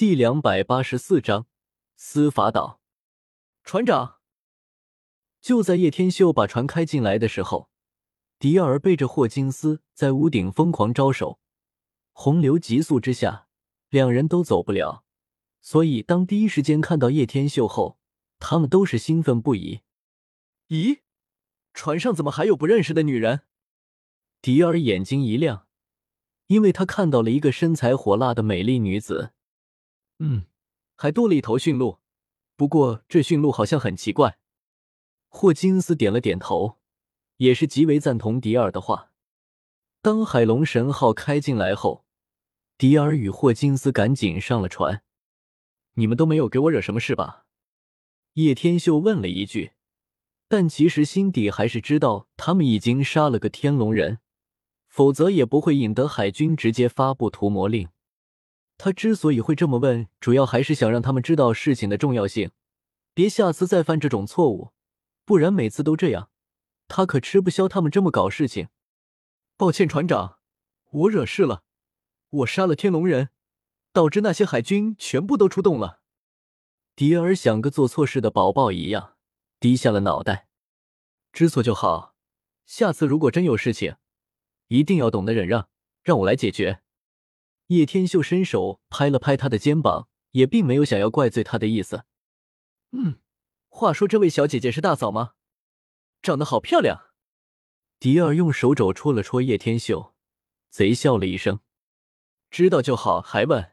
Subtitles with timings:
[0.00, 1.46] 第两百八十四章
[1.94, 2.80] 司法岛。
[3.62, 4.14] 船长，
[5.42, 7.68] 就在叶天秀把船开进来的时候，
[8.38, 11.38] 迪尔背着霍金斯在屋顶疯狂招手。
[12.12, 13.46] 洪流急速之下，
[13.90, 15.04] 两人都走不了，
[15.60, 17.98] 所以当第一时间看到叶天秀后，
[18.38, 19.80] 他们都是兴奋不已。
[20.68, 21.00] 咦，
[21.74, 23.42] 船上怎么还有不认识的女人？
[24.40, 25.66] 迪尔眼睛一亮，
[26.46, 29.34] 因为他看到了一个身材火辣的美丽女子。
[30.20, 30.44] 嗯，
[30.96, 31.98] 还多了一头驯鹿，
[32.54, 34.38] 不过这驯鹿好像很奇怪。
[35.28, 36.78] 霍金斯点了点头，
[37.38, 39.12] 也是极为赞同迪尔的话。
[40.02, 42.04] 当海龙神号开进来后，
[42.76, 45.02] 迪尔与霍金斯赶紧上了船。
[45.94, 47.46] 你们都没有给我惹什么事吧？
[48.34, 49.72] 叶天秀问了一句，
[50.48, 54.18] 但其实心底还是知道他们已经杀了个天龙人，
[54.86, 57.88] 否则也不会引得海军直接发布屠魔令。
[58.82, 62.50] 他之所以会这么问，主要还是想让他们知道事情的重要性，
[63.12, 64.72] 别下次再犯这种错误，
[65.26, 66.30] 不然每次都这样，
[66.88, 68.68] 他可吃不消他们这么搞事情。
[69.58, 70.38] 抱歉，船长，
[70.92, 71.62] 我惹事了，
[72.30, 73.28] 我杀了天龙人，
[73.92, 76.00] 导致那些海军全部都出动了。
[76.96, 79.16] 迪尔像个做错事的宝宝一样，
[79.60, 80.48] 低下了脑袋。
[81.34, 82.14] 知错就好，
[82.64, 83.96] 下次如果真有事情，
[84.68, 85.68] 一定要懂得忍让，
[86.02, 86.80] 让我来解决。
[87.70, 92.04] 叶天秀伸手拍了拍他的肩膀，也并没有想要怪罪他的意思。
[92.90, 93.20] 嗯，
[93.68, 95.34] 话说这位小姐姐是大嫂吗？
[96.20, 97.12] 长得好漂亮。
[98.00, 100.16] 迪尔用手肘戳了戳叶天秀，
[100.68, 101.60] 贼笑了一声。
[102.50, 103.70] 知道就好，还问？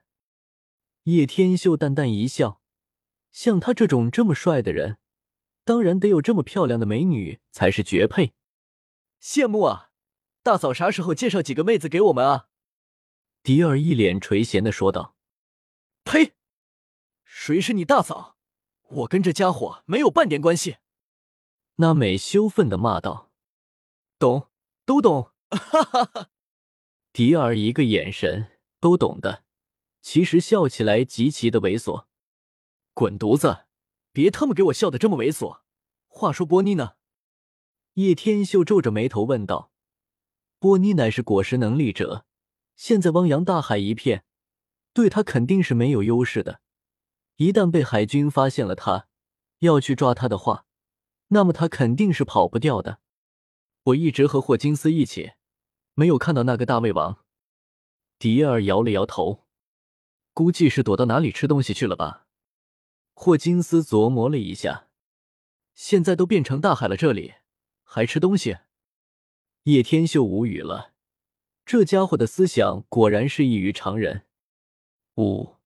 [1.06, 2.62] 叶天秀淡淡一笑，
[3.32, 5.00] 像他这种这么帅的人，
[5.64, 8.36] 当然得有这么漂亮的美女才是绝配。
[9.20, 9.90] 羡慕啊！
[10.44, 12.47] 大嫂啥时候介绍几个妹子给我们啊？
[13.44, 15.16] 迪尔一脸垂涎的说道
[16.04, 16.34] ：“呸！
[17.24, 18.38] 谁是你大嫂？
[18.90, 20.78] 我跟这家伙没有半点关系。”
[21.80, 23.32] 娜美羞愤的骂道
[24.20, 24.50] ：“懂，
[24.86, 26.30] 都懂。”哈哈哈！
[27.14, 29.46] 迪尔一个眼神，都懂的，
[30.02, 32.06] 其实笑起来极其的猥琐。
[32.94, 33.66] 滚犊子！
[34.12, 35.62] 别他妈给我笑的这么猥琐。
[36.08, 36.96] 话说波妮呢？
[37.94, 39.72] 叶天秀皱着眉头问道
[40.60, 42.26] ：“波妮乃是果实能力者。”
[42.78, 44.24] 现在汪洋大海一片，
[44.94, 46.62] 对他肯定是没有优势的。
[47.38, 49.08] 一旦被海军发现了他，
[49.60, 50.66] 要去抓他的话，
[51.30, 53.00] 那么他肯定是跑不掉的。
[53.86, 55.34] 我一直和霍金斯一起，
[55.96, 57.26] 没有看到那个大胃王。
[58.20, 59.48] 迪尔摇了摇头，
[60.34, 62.28] 估计是躲到哪里吃东西去了吧。
[63.16, 64.88] 霍金斯琢磨了一下，
[65.74, 67.34] 现在都变成大海了，这里
[67.84, 68.60] 还吃东西？
[69.64, 70.94] 叶天秀无语了。
[71.68, 74.26] 这家伙的思想果然是异于常人。
[75.18, 75.58] 五，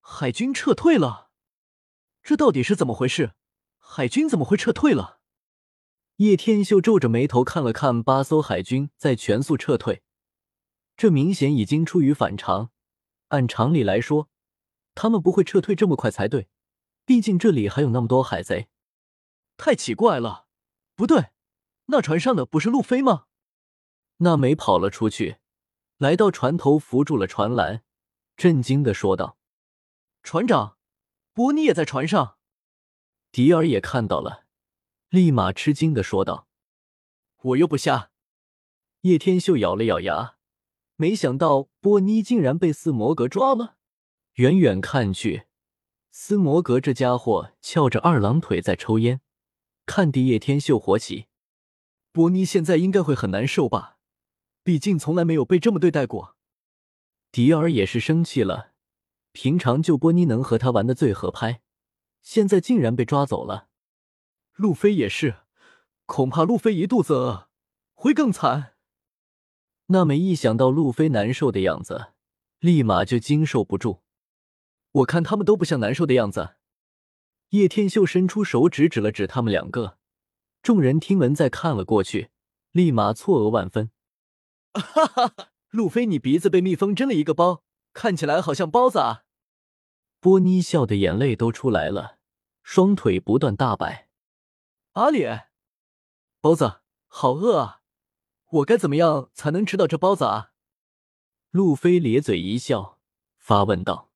[0.00, 1.30] 海军撤退了，
[2.24, 3.34] 这到底是怎么回事？
[3.78, 5.20] 海军怎么会撤退了？
[6.16, 10.02] 叶天秀皱着眉头看了看八艘海军在全速撤退，
[10.96, 12.72] 这明显已经出于反常。
[13.28, 14.28] 按常理来说，
[14.96, 16.48] 他们不会撤退这么快才对，
[17.04, 18.68] 毕竟这里还有那么多海贼。
[19.56, 20.48] 太奇怪了，
[20.96, 21.26] 不对，
[21.86, 23.26] 那船上的不是路飞吗？
[24.22, 25.38] 娜美跑了出去，
[25.96, 27.82] 来到船头扶住了船栏，
[28.36, 29.38] 震惊的说道
[30.22, 30.76] ：“船长，
[31.32, 32.36] 波尼也在船上。”
[33.32, 34.44] 迪尔也看到了，
[35.08, 36.48] 立马吃惊的说道
[37.42, 38.10] ：“我又不瞎。”
[39.02, 40.36] 叶天秀咬了咬牙，
[40.96, 43.76] 没想到波尼竟然被斯摩格抓了。
[44.34, 45.44] 远远看去，
[46.10, 49.22] 斯摩格这家伙翘着二郎腿在抽烟，
[49.86, 51.28] 看得叶天秀火起。
[52.12, 53.96] 波尼现在应该会很难受吧？
[54.62, 56.36] 毕竟从来没有被这么对待过，
[57.32, 58.72] 迪尔也是生气了。
[59.32, 61.62] 平常就波妮能和他玩的最合拍，
[62.20, 63.68] 现在竟然被抓走了。
[64.54, 65.36] 路飞也是，
[66.04, 67.48] 恐怕路飞一肚子饿
[67.94, 68.74] 会更惨。
[69.86, 72.12] 娜美一想到路飞难受的样子，
[72.58, 74.02] 立马就经受不住。
[74.92, 76.56] 我看他们都不像难受的样子。
[77.50, 79.98] 叶天秀伸出手指指了指他们两个，
[80.62, 82.30] 众人听闻再看了过去，
[82.72, 83.90] 立马错愕万分。
[84.72, 85.50] 哈哈哈！
[85.70, 89.24] 路飞，你鼻子被蜜蜂针了一个包，看起来好像包子啊！
[90.20, 92.18] 波妮笑的眼泪都出来了，
[92.62, 94.08] 双腿不断大摆。
[94.92, 95.48] 阿脸，
[96.40, 97.80] 包子，好饿啊！
[98.50, 100.52] 我该怎么样才能吃到这包子啊？
[101.50, 102.98] 路飞咧嘴一笑，
[103.38, 104.10] 发问道：“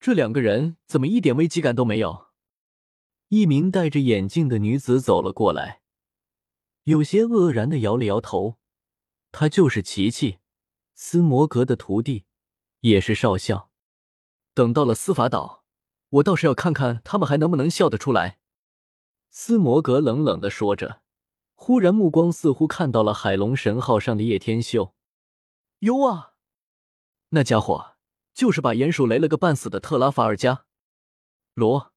[0.00, 2.28] 这两个人怎么一点危机感都没有？”
[3.28, 5.82] 一名戴着眼镜的女子走了过来，
[6.84, 8.58] 有些愕然的摇了摇头。
[9.32, 10.38] 他就是琪琪，
[10.94, 12.26] 斯摩格的徒弟，
[12.80, 13.70] 也是少校。
[14.54, 15.64] 等到了司法岛，
[16.10, 18.38] 我倒是要看看他们还能不能笑得出来。”
[19.34, 21.00] 斯摩格冷冷的说着，
[21.54, 24.94] 忽然目光似乎看到了海龙神号上的叶天秀。
[25.78, 26.34] 哟啊，
[27.30, 27.96] 那家伙
[28.34, 30.66] 就是把鼹鼠雷了个半死的特拉法尔加
[31.54, 31.94] 罗。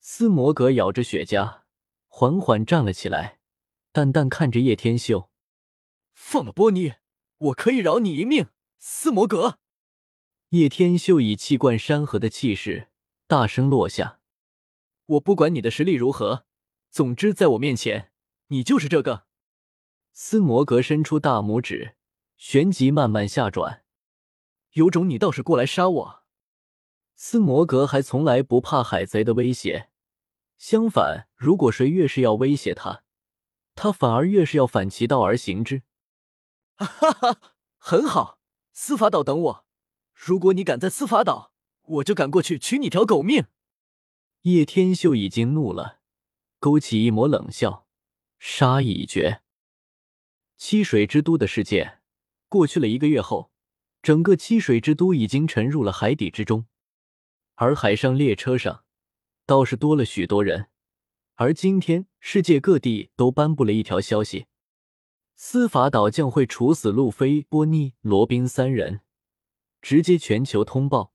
[0.00, 1.62] 斯摩格咬着雪茄，
[2.06, 3.40] 缓缓站了起来，
[3.92, 5.27] 淡淡看着叶天秀
[6.20, 6.94] ：“放了波尼，
[7.38, 8.48] 我可以饶你一命。”
[8.80, 9.58] 斯摩格，
[10.50, 12.88] 叶天秀以气贯山河的气势
[13.26, 14.20] 大声落下。
[15.06, 16.44] 我不管你的实力如何，
[16.90, 18.12] 总之在我面前，
[18.48, 19.26] 你就是这个。
[20.12, 21.96] 斯摩格伸出大拇指，
[22.36, 23.84] 旋即慢慢下转。
[24.72, 26.24] 有种你倒是过来杀我！
[27.14, 29.88] 斯摩格还从来不怕海贼的威胁，
[30.58, 33.02] 相反，如果谁越是要威胁他，
[33.74, 35.82] 他反而越是要反其道而行之。
[36.84, 37.40] 哈哈，
[37.78, 38.38] 很好，
[38.72, 39.66] 司法岛等我。
[40.14, 41.52] 如果你敢在司法岛，
[41.82, 43.46] 我就敢过去取你条狗命。
[44.42, 46.00] 叶天秀已经怒了，
[46.58, 47.86] 勾起一抹冷笑，
[48.38, 49.42] 杀意已决。
[50.56, 52.00] 七水之都的世界
[52.48, 53.50] 过去了一个月后，
[54.02, 56.66] 整个七水之都已经沉入了海底之中，
[57.56, 58.84] 而海上列车上
[59.46, 60.68] 倒是多了许多人。
[61.34, 64.46] 而今天，世界各地都颁布了一条消息：
[65.40, 69.02] 司法岛将会处死路飞、波尼、罗宾三人，
[69.80, 71.12] 直接全球通报。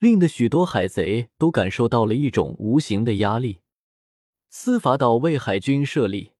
[0.00, 3.60] 令得许多海贼都感受到了一种无形的压力。
[4.48, 6.32] 司法岛为海军设立，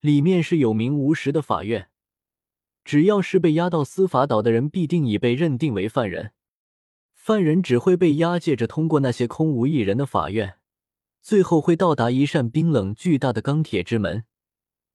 [0.00, 1.88] 里面是有名无实的法院，
[2.82, 6.32] 只要是被押到司法岛的人，必定已被认定为犯人。
[7.12, 10.58] 犯人只会被押解着通过那些空无一人的法院，
[11.22, 14.24] 最后会到达一扇冰冷巨大的钢铁之门，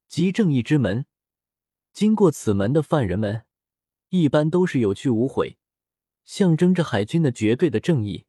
[0.09, 1.05] 即正义之门。
[1.93, 3.43] 经过此门的犯人们，
[4.09, 5.57] 一般都是有去无回。
[6.23, 8.25] 象征着海军的绝对的正义，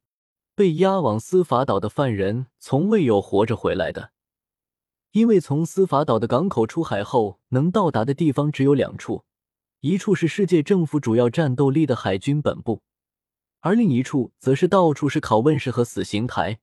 [0.55, 4.11] 被押往司法岛的犯人从未有活着回来的，
[5.11, 9.23] 因为从司法岛的港口出海后，能到达的地方只有两处，
[9.79, 12.81] 一处是世界政府主要战斗力的海军本部，
[13.61, 16.59] 而另一处则是到处是拷问室和死刑台，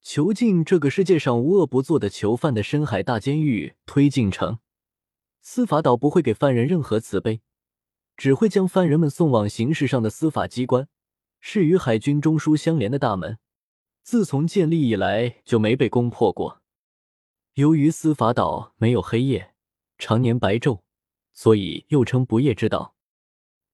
[0.00, 4.58] 囚禁这个世界上无恶不作的囚犯的深海大监狱推进城。
[5.40, 7.40] 司法岛不会给犯人任何慈悲。
[8.16, 10.88] 只会将犯人们送往形式上的司法机关，
[11.38, 13.38] 是与海军中枢相连的大门。
[14.02, 16.60] 自从建立以来就没被攻破过。
[17.54, 19.54] 由于司法岛没有黑夜，
[19.98, 20.80] 常年白昼，
[21.32, 22.96] 所以又称不夜之岛。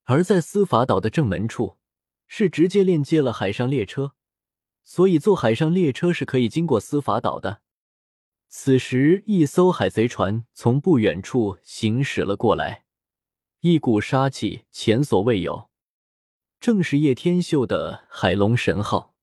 [0.02, 1.78] 而在司法岛的正门处，
[2.26, 4.12] 是直接链接了海上列车，
[4.82, 7.62] 所以坐海上列车是可以经过司法岛的。
[8.56, 12.85] 此时，一艘海贼船从不远处行驶了过来。
[13.61, 15.69] 一股杀气前所未有，
[16.61, 19.17] 正是叶天秀的海龙神号。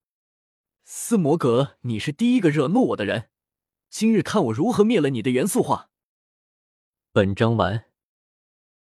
[0.84, 3.30] 斯摩格，你是第一个惹怒我的人，
[3.90, 5.90] 今日看我如何灭了你的元素化。
[7.14, 7.86] 本章完。